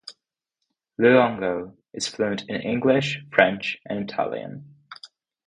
[0.99, 4.73] Luongo is fluent in English, French and Italian.